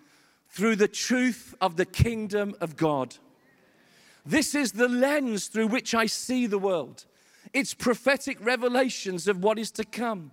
[0.49, 3.17] through the truth of the kingdom of God.
[4.25, 7.05] This is the lens through which I see the world.
[7.53, 10.31] It's prophetic revelations of what is to come.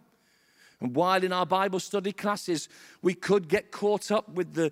[0.79, 2.69] And while in our Bible study classes,
[3.01, 4.71] we could get caught up with the,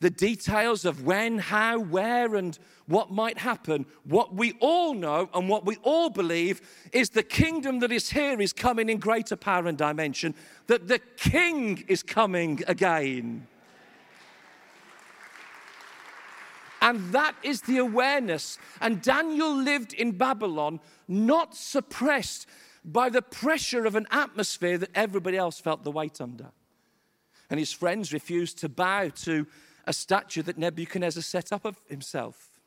[0.00, 5.48] the details of when, how, where, and what might happen, what we all know and
[5.48, 6.60] what we all believe
[6.92, 10.34] is the kingdom that is here is coming in greater power and dimension,
[10.68, 13.46] that the king is coming again.
[16.80, 18.56] And that is the awareness.
[18.80, 22.46] And Daniel lived in Babylon, not suppressed
[22.84, 26.52] by the pressure of an atmosphere that everybody else felt the weight under.
[27.50, 29.46] And his friends refused to bow to
[29.88, 32.60] a statue that Nebuchadnezzar set up of himself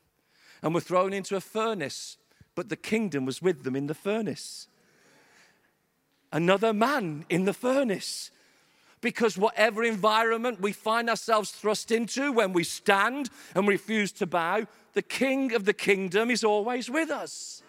[0.60, 2.18] and were thrown into a furnace,
[2.56, 4.66] but the kingdom was with them in the furnace.
[6.32, 8.32] Another man in the furnace
[9.00, 14.66] because whatever environment we find ourselves thrust into when we stand and refuse to bow,
[14.94, 17.62] the king of the kingdom is always with us.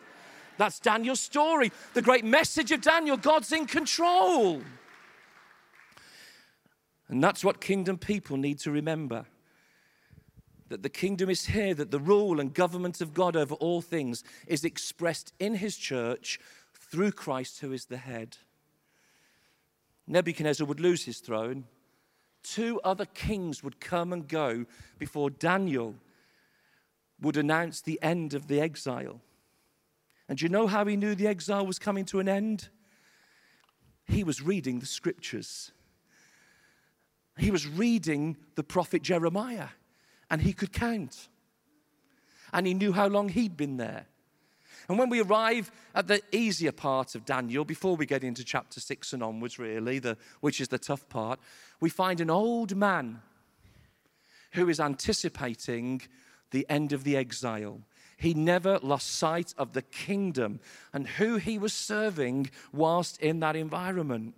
[0.57, 1.71] That's Daniel's story.
[1.93, 4.61] The great message of Daniel God's in control.
[7.07, 9.25] And that's what kingdom people need to remember
[10.73, 14.23] that the kingdom is here, that the rule and government of God over all things
[14.47, 16.39] is expressed in his church
[16.73, 18.37] through Christ, who is the head.
[20.07, 21.65] Nebuchadnezzar would lose his throne.
[22.41, 24.65] Two other kings would come and go
[24.97, 25.93] before Daniel
[27.21, 29.21] would announce the end of the exile.
[30.27, 32.69] And you know how he knew the exile was coming to an end?
[34.05, 35.71] He was reading the scriptures.
[37.37, 39.67] He was reading the prophet Jeremiah,
[40.33, 41.27] and he could count.
[42.51, 44.07] And he knew how long he'd been there.
[44.89, 48.79] And when we arrive at the easier part of Daniel, before we get into chapter
[48.79, 51.39] 6 and onwards, really, the, which is the tough part,
[51.79, 53.21] we find an old man
[54.53, 56.01] who is anticipating
[56.49, 57.81] the end of the exile.
[58.17, 60.61] He never lost sight of the kingdom
[60.93, 64.33] and who he was serving whilst in that environment.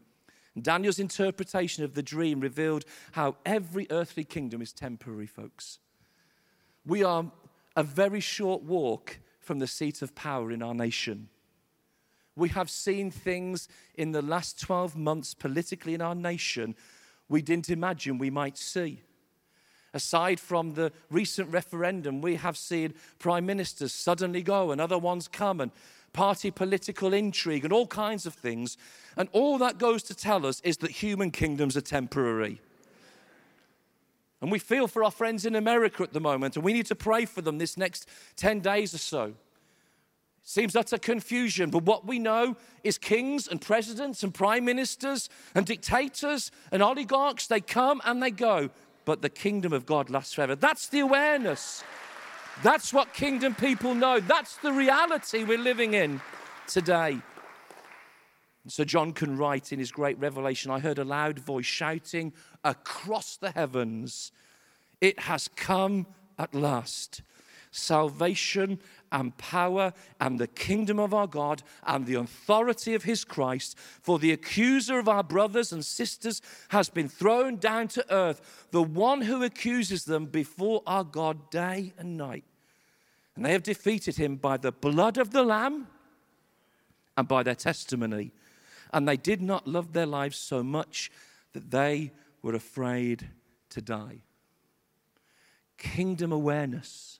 [0.61, 5.79] Daniel's interpretation of the dream revealed how every earthly kingdom is temporary, folks.
[6.85, 7.31] We are
[7.75, 11.29] a very short walk from the seat of power in our nation.
[12.35, 16.75] We have seen things in the last 12 months politically in our nation
[17.29, 19.01] we didn't imagine we might see.
[19.93, 25.27] Aside from the recent referendum, we have seen prime ministers suddenly go and other ones
[25.27, 25.71] come and
[26.11, 28.77] party political intrigue and all kinds of things.
[29.15, 32.61] And all that goes to tell us is that human kingdoms are temporary.
[34.45, 36.93] And we feel for our friends in America at the moment, and we need to
[36.93, 39.33] pray for them this next 10 days or so.
[40.43, 45.65] Seems utter confusion, but what we know is kings and presidents and prime ministers and
[45.65, 48.69] dictators and oligarchs, they come and they go,
[49.03, 50.55] but the kingdom of God lasts forever.
[50.55, 51.83] That's the awareness.
[52.61, 54.19] That's what kingdom people know.
[54.19, 56.21] That's the reality we're living in
[56.67, 57.19] today.
[58.67, 63.37] So John can write in his great revelation I heard a loud voice shouting across
[63.37, 64.31] the heavens,
[65.01, 66.07] It has come
[66.39, 67.21] at last.
[67.69, 68.79] Salvation
[69.11, 73.77] and power and the kingdom of our God and the authority of his Christ.
[73.77, 78.81] For the accuser of our brothers and sisters has been thrown down to earth, the
[78.81, 82.45] one who accuses them before our God day and night.
[83.35, 85.87] And they have defeated him by the blood of the Lamb
[87.17, 88.31] and by their testimony
[88.95, 91.11] and they did not love their lives so much
[91.51, 93.27] that they were afraid
[93.69, 94.19] to die.
[95.77, 97.19] Kingdom awareness,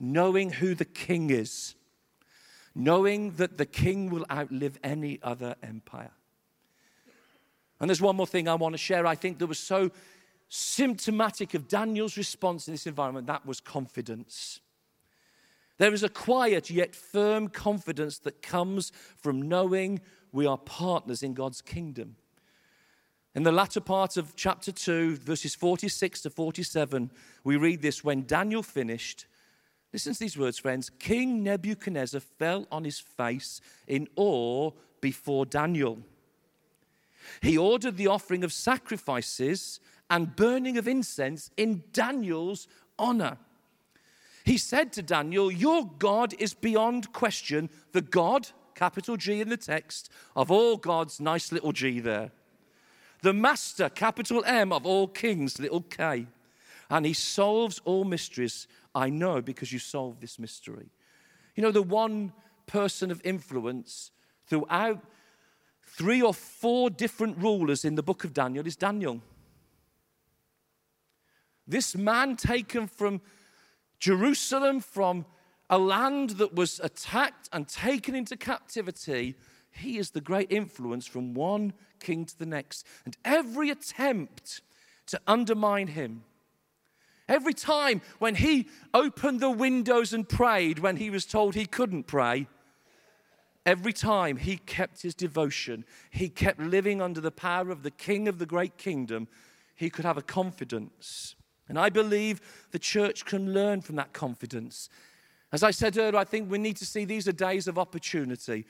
[0.00, 1.74] knowing who the king is,
[2.74, 6.12] knowing that the king will outlive any other empire.
[7.80, 9.06] And there's one more thing I want to share.
[9.06, 9.90] I think that was so
[10.48, 14.60] symptomatic of Daniel's response in this environment that was confidence.
[15.76, 20.00] There is a quiet yet firm confidence that comes from knowing
[20.34, 22.16] we are partners in God's kingdom.
[23.36, 27.10] In the latter part of chapter 2, verses 46 to 47,
[27.44, 29.26] we read this when Daniel finished.
[29.92, 30.90] Listen to these words, friends.
[30.98, 35.98] King Nebuchadnezzar fell on his face in awe before Daniel.
[37.40, 39.78] He ordered the offering of sacrifices
[40.10, 42.66] and burning of incense in Daniel's
[42.98, 43.38] honor.
[44.44, 49.56] He said to Daniel, Your God is beyond question, the God, capital G in the
[49.56, 52.30] text, of all gods, nice little g there
[53.24, 56.26] the master, capital M, of all kings, little k.
[56.90, 58.68] And he solves all mysteries.
[58.94, 60.90] I know because you solved this mystery.
[61.56, 62.32] You know, the one
[62.66, 64.10] person of influence
[64.46, 65.00] throughout
[65.82, 69.20] three or four different rulers in the book of Daniel is Daniel.
[71.66, 73.22] This man taken from
[73.98, 75.24] Jerusalem, from
[75.70, 79.34] a land that was attacked and taken into captivity,
[79.70, 82.86] he is the great influence from one king to the next.
[83.04, 84.60] And every attempt
[85.06, 86.24] to undermine him,
[87.28, 92.04] every time when he opened the windows and prayed when he was told he couldn't
[92.06, 92.46] pray,
[93.66, 98.28] every time he kept his devotion, he kept living under the power of the king
[98.28, 99.28] of the great kingdom,
[99.74, 101.34] he could have a confidence.
[101.68, 102.40] And I believe
[102.70, 104.88] the church can learn from that confidence.
[105.54, 108.66] As I said earlier, I think we need to see these are days of opportunity.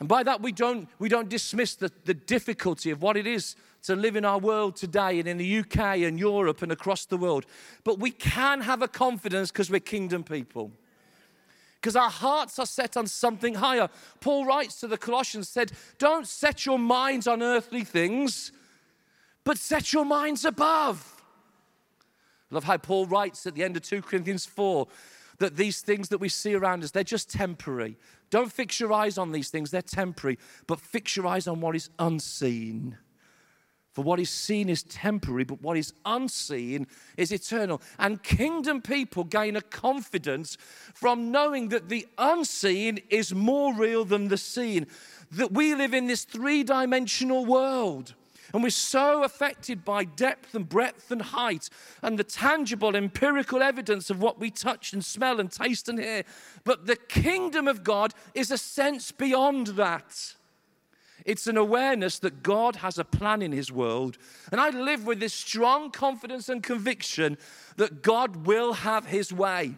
[0.00, 3.54] And by that, we don't, we don't dismiss the, the difficulty of what it is
[3.82, 7.18] to live in our world today and in the UK and Europe and across the
[7.18, 7.44] world.
[7.84, 10.72] But we can have a confidence because we're kingdom people.
[11.82, 13.90] Because our hearts are set on something higher.
[14.20, 18.52] Paul writes to the Colossians, said, Don't set your minds on earthly things,
[19.44, 21.22] but set your minds above.
[22.50, 24.88] I love how Paul writes at the end of 2 Corinthians 4
[25.44, 27.98] that these things that we see around us, they're just temporary.
[28.30, 31.76] Don't fix your eyes on these things, they're temporary, but fix your eyes on what
[31.76, 32.96] is unseen.
[33.92, 36.86] For what is seen is temporary, but what is unseen
[37.18, 37.82] is eternal.
[37.98, 40.56] And kingdom people gain a confidence
[40.94, 44.86] from knowing that the unseen is more real than the seen.
[45.30, 48.14] That we live in this three dimensional world
[48.54, 51.68] and we're so affected by depth and breadth and height
[52.02, 56.22] and the tangible empirical evidence of what we touch and smell and taste and hear.
[56.62, 60.36] But the kingdom of God is a sense beyond that.
[61.24, 64.18] It's an awareness that God has a plan in His world.
[64.52, 67.38] And I live with this strong confidence and conviction
[67.76, 69.74] that God will have His way.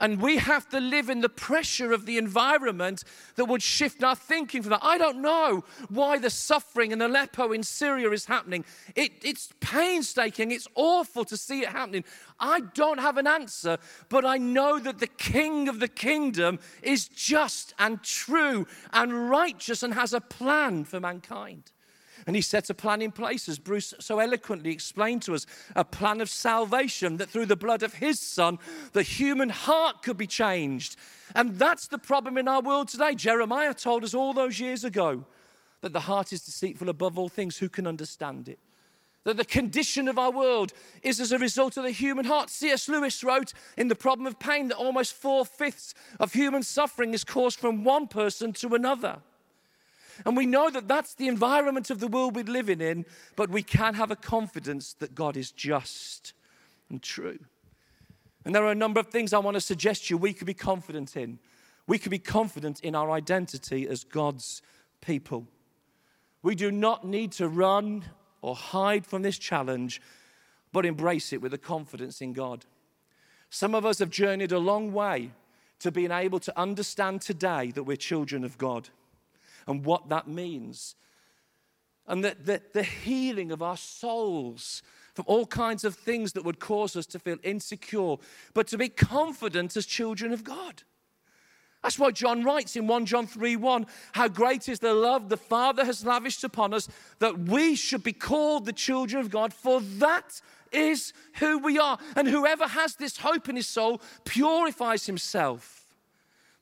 [0.00, 3.04] And we have to live in the pressure of the environment
[3.36, 4.80] that would shift our thinking from that.
[4.82, 8.64] I don't know why the suffering in Aleppo in Syria is happening.
[8.94, 12.04] It, it's painstaking, it's awful to see it happening.
[12.40, 13.78] I don't have an answer,
[14.08, 19.82] but I know that the King of the kingdom is just and true and righteous
[19.82, 21.72] and has a plan for mankind.
[22.28, 25.82] And he set a plan in place, as Bruce so eloquently explained to us a
[25.82, 28.58] plan of salvation that through the blood of his son,
[28.92, 30.96] the human heart could be changed.
[31.34, 33.14] And that's the problem in our world today.
[33.14, 35.24] Jeremiah told us all those years ago
[35.80, 37.56] that the heart is deceitful above all things.
[37.56, 38.58] Who can understand it?
[39.24, 42.50] That the condition of our world is as a result of the human heart.
[42.50, 42.90] C.S.
[42.90, 47.24] Lewis wrote in The Problem of Pain that almost four fifths of human suffering is
[47.24, 49.22] caused from one person to another.
[50.24, 53.06] And we know that that's the environment of the world we're living in,
[53.36, 56.32] but we can have a confidence that God is just
[56.90, 57.38] and true.
[58.44, 60.54] And there are a number of things I want to suggest you we could be
[60.54, 61.38] confident in.
[61.86, 64.62] We could be confident in our identity as God's
[65.00, 65.46] people.
[66.42, 68.04] We do not need to run
[68.42, 70.00] or hide from this challenge,
[70.72, 72.64] but embrace it with a confidence in God.
[73.50, 75.32] Some of us have journeyed a long way
[75.80, 78.88] to being able to understand today that we're children of God
[79.68, 80.96] and what that means.
[82.06, 84.82] And that the, the healing of our souls
[85.14, 88.16] from all kinds of things that would cause us to feel insecure,
[88.54, 90.82] but to be confident as children of God.
[91.82, 95.36] That's why John writes in 1 John 3 1 How great is the love the
[95.36, 96.88] Father has lavished upon us
[97.20, 100.40] that we should be called the children of God, for that
[100.72, 101.98] is who we are.
[102.16, 105.86] And whoever has this hope in his soul purifies himself.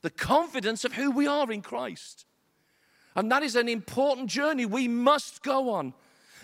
[0.03, 2.26] The confidence of who we are in Christ.
[3.17, 5.95] And that is an important journey we must go on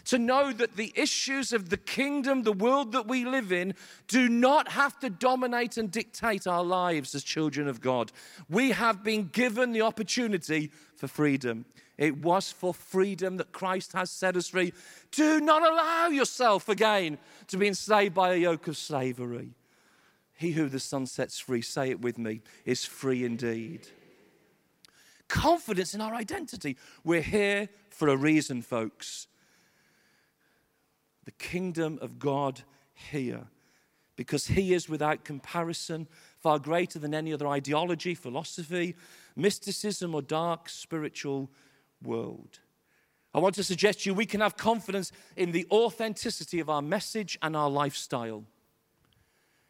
[0.07, 3.75] to know that the issues of the kingdom, the world that we live in,
[4.09, 8.11] do not have to dominate and dictate our lives as children of God.
[8.49, 11.67] We have been given the opportunity for freedom.
[11.99, 14.73] It was for freedom that Christ has set us free.
[15.13, 17.19] Do not allow yourself again
[17.49, 19.51] to be enslaved by a yoke of slavery.
[20.35, 23.87] He who the Son sets free, say it with me, is free indeed.
[25.33, 26.77] Confidence in our identity.
[27.03, 29.27] We're here for a reason, folks.
[31.25, 32.61] The kingdom of God
[32.93, 33.47] here,
[34.15, 36.07] because He is without comparison,
[36.39, 38.95] far greater than any other ideology, philosophy,
[39.35, 41.51] mysticism, or dark spiritual
[42.03, 42.59] world.
[43.33, 46.83] I want to suggest to you we can have confidence in the authenticity of our
[46.83, 48.45] message and our lifestyle.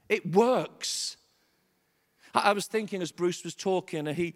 [0.09, 1.17] It works.
[2.35, 4.35] I was thinking as Bruce was talking, and he,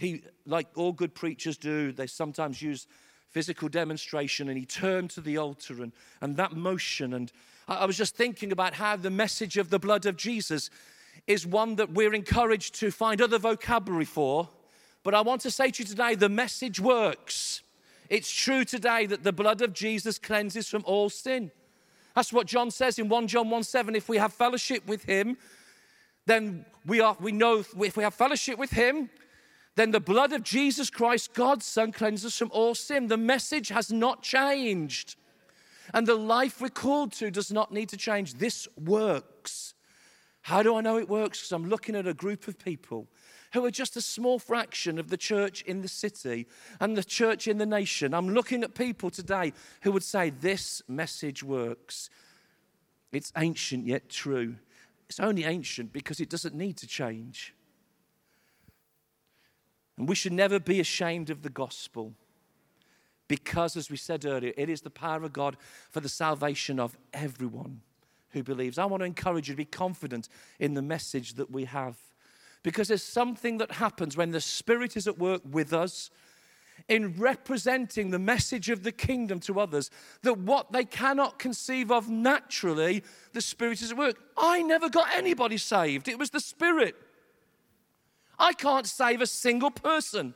[0.00, 2.86] he, like all good preachers do, they sometimes use
[3.28, 5.92] physical demonstration, and he turned to the altar and,
[6.22, 7.12] and that motion.
[7.12, 7.30] And
[7.68, 10.70] I was just thinking about how the message of the blood of Jesus
[11.26, 14.48] is one that we're encouraged to find other vocabulary for.
[15.02, 17.62] But I want to say to you today the message works.
[18.08, 21.50] It's true today that the blood of Jesus cleanses from all sin.
[22.16, 23.94] That's what John says in 1 John 1 7.
[23.94, 25.36] If we have fellowship with him,
[26.24, 29.10] then we, are, we know if we have fellowship with him,
[29.80, 33.06] then the blood of Jesus Christ, God's Son, cleanses from all sin.
[33.06, 35.16] The message has not changed.
[35.94, 38.34] And the life we're called to does not need to change.
[38.34, 39.72] This works.
[40.42, 41.38] How do I know it works?
[41.38, 43.06] Because I'm looking at a group of people
[43.54, 46.46] who are just a small fraction of the church in the city
[46.78, 48.12] and the church in the nation.
[48.12, 52.10] I'm looking at people today who would say, This message works.
[53.12, 54.56] It's ancient yet true.
[55.08, 57.54] It's only ancient because it doesn't need to change.
[60.00, 62.14] And we should never be ashamed of the gospel
[63.28, 65.58] because, as we said earlier, it is the power of God
[65.90, 67.82] for the salvation of everyone
[68.30, 68.78] who believes.
[68.78, 71.98] I want to encourage you to be confident in the message that we have
[72.62, 76.10] because there's something that happens when the Spirit is at work with us
[76.88, 79.90] in representing the message of the kingdom to others
[80.22, 84.16] that what they cannot conceive of naturally, the Spirit is at work.
[84.38, 86.96] I never got anybody saved, it was the Spirit.
[88.40, 90.34] I can't save a single person.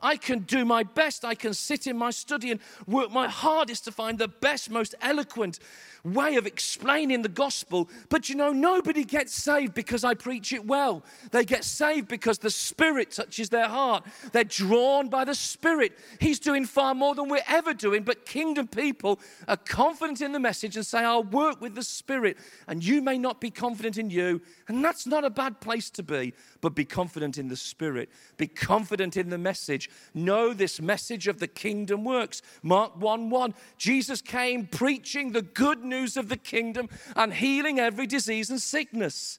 [0.00, 1.24] I can do my best.
[1.24, 4.94] I can sit in my study and work my hardest to find the best, most
[5.00, 5.58] eloquent
[6.04, 7.88] way of explaining the gospel.
[8.08, 11.02] But you know, nobody gets saved because I preach it well.
[11.32, 14.04] They get saved because the Spirit touches their heart.
[14.32, 15.98] They're drawn by the Spirit.
[16.20, 18.02] He's doing far more than we're ever doing.
[18.02, 19.18] But kingdom people
[19.48, 22.38] are confident in the message and say, I'll work with the Spirit.
[22.68, 24.40] And you may not be confident in you.
[24.68, 26.34] And that's not a bad place to be,
[26.66, 28.10] but be confident in the Spirit.
[28.38, 29.88] Be confident in the message.
[30.14, 32.42] Know this message of the kingdom works.
[32.60, 33.54] Mark 1 1.
[33.78, 39.38] Jesus came preaching the good news of the kingdom and healing every disease and sickness.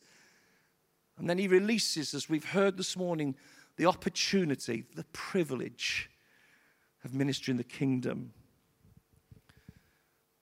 [1.18, 3.36] And then he releases, as we've heard this morning,
[3.76, 6.10] the opportunity, the privilege
[7.04, 8.32] of ministering the kingdom.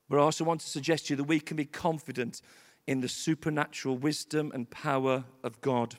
[0.07, 2.43] But I also want to suggest to you that we can be confident
[2.85, 5.95] in the supernatural wisdom and power of God.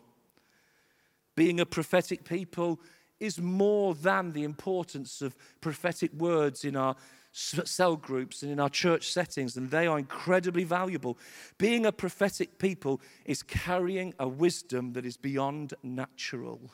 [1.36, 2.80] Being a prophetic people
[3.20, 6.96] is more than the importance of prophetic words in our
[7.32, 11.18] cell groups and in our church settings, and they are incredibly valuable.
[11.58, 16.72] Being a prophetic people is carrying a wisdom that is beyond natural.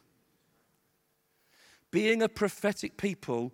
[1.90, 3.52] Being a prophetic people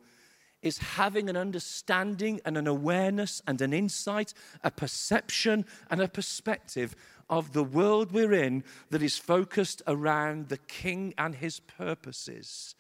[0.61, 6.95] is having an understanding and an awareness and an insight, a perception and a perspective
[7.31, 12.75] of the world we're in that is focused around the King and his purposes.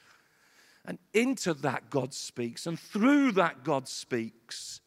[0.84, 2.66] And into that, God speaks.
[2.66, 4.80] And through that, God speaks.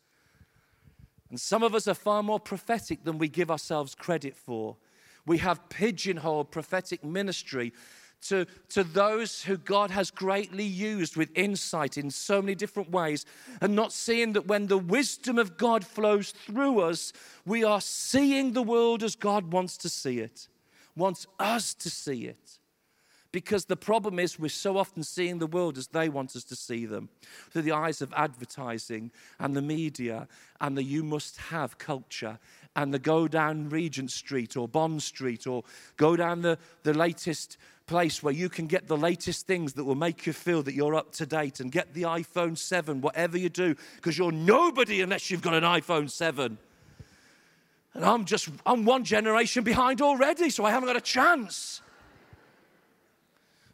[1.30, 4.78] And some of us are far more prophetic than we give ourselves credit for.
[5.26, 7.74] We have pigeonholed prophetic ministry
[8.22, 13.26] to, to those who God has greatly used with insight in so many different ways,
[13.62, 17.14] and not seeing that when the wisdom of God flows through us,
[17.46, 20.48] we are seeing the world as God wants to see it,
[20.96, 22.60] wants us to see it.
[23.32, 26.56] Because the problem is, we're so often seeing the world as they want us to
[26.56, 27.08] see them
[27.50, 29.10] through the eyes of advertising
[29.40, 30.28] and the media
[30.60, 32.40] and the you must have culture
[32.76, 35.64] and the go down Regent Street or Bond Street or
[35.98, 39.96] go down the, the latest place where you can get the latest things that will
[39.96, 43.50] make you feel that you're up to date and get the iPhone 7, whatever you
[43.50, 46.58] do, because you're nobody unless you've got an iPhone 7.
[47.94, 51.82] And I'm just, I'm one generation behind already, so I haven't got a chance.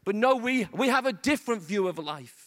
[0.04, 2.45] But no, we, we have a different view of life.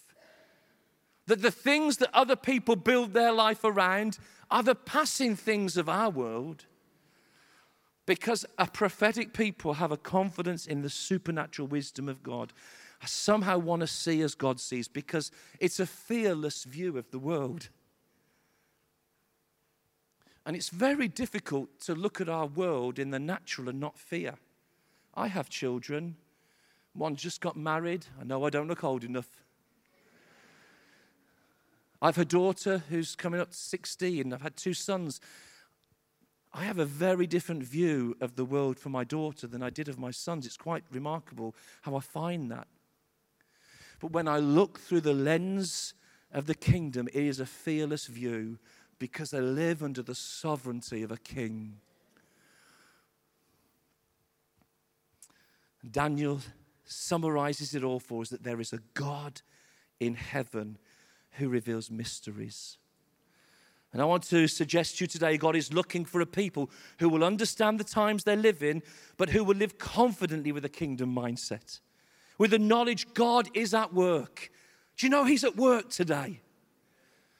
[1.27, 4.19] That the things that other people build their life around
[4.51, 6.67] are the passing things of our world.
[8.07, 12.53] Because a prophetic people have a confidence in the supernatural wisdom of God.
[13.03, 15.31] I somehow want to see as God sees because
[15.61, 17.69] it's a fearless view of the world.
[20.45, 24.35] And it's very difficult to look at our world in the natural and not fear.
[25.15, 26.17] I have children
[26.93, 28.07] one just got married.
[28.21, 29.29] I know I don't look old enough.
[32.03, 35.21] I've a daughter who's coming up to 60, and I've had two sons.
[36.53, 39.89] I have a very different view of the world for my daughter than I did
[39.89, 40.47] of my sons.
[40.47, 42.69] It's quite remarkable how I find that.
[44.01, 45.93] But when I look through the lens
[46.33, 48.59] of the kingdom, it is a fearless view
[48.99, 51.77] because I live under the sovereignty of a king.
[55.89, 56.41] Daniel
[56.85, 59.43] summarizes it all for us that there is a God
[59.99, 60.79] in heaven
[61.41, 62.79] who reveals mysteries.
[63.93, 66.71] And I want to suggest to you today God is looking for a people
[67.01, 68.83] who will understand the times they live in,
[69.17, 71.81] but who will live confidently with a kingdom mindset,
[72.39, 74.51] with the knowledge God is at work.
[74.97, 76.41] Do you know He's at work today?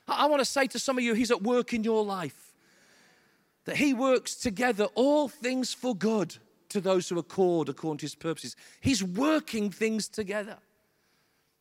[0.09, 2.53] I want to say to some of you, He's at work in your life,
[3.67, 6.37] that He works together all things for good
[6.71, 8.57] to those who called according to His purposes.
[8.81, 10.59] He's working things together.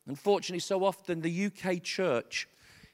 [0.10, 2.48] Unfortunately, so often the UK church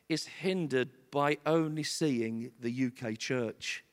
[0.10, 3.86] is hindered by only seeing the UK church.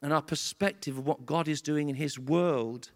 [0.00, 2.90] And our perspective of what God is doing in His world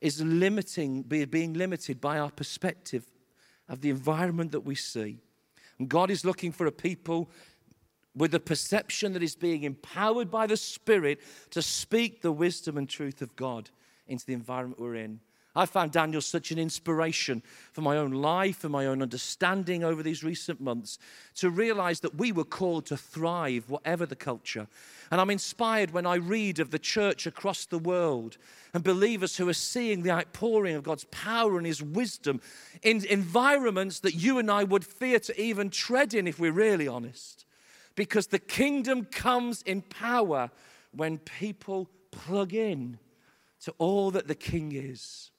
[0.00, 3.04] is limiting, being limited by our perspective
[3.68, 5.18] of the environment that we see.
[5.80, 7.28] And God is looking for a people
[8.14, 11.20] with a perception that is being empowered by the Spirit
[11.50, 13.70] to speak the wisdom and truth of God
[14.06, 15.18] into the environment we're in.
[15.54, 17.42] I found Daniel such an inspiration
[17.72, 20.98] for my own life and my own understanding over these recent months
[21.34, 24.66] to realize that we were called to thrive, whatever the culture.
[25.10, 28.38] And I'm inspired when I read of the church across the world
[28.72, 32.40] and believers who are seeing the outpouring of God's power and His wisdom
[32.82, 36.88] in environments that you and I would fear to even tread in if we're really
[36.88, 37.44] honest.
[37.94, 40.50] Because the kingdom comes in power
[40.92, 42.98] when people plug in
[43.64, 45.31] to all that the king is.